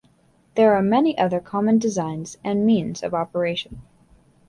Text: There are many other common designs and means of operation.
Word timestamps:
There 0.55 0.73
are 0.73 0.81
many 0.81 1.15
other 1.15 1.39
common 1.39 1.77
designs 1.77 2.39
and 2.43 2.65
means 2.65 3.03
of 3.03 3.13
operation. 3.13 3.83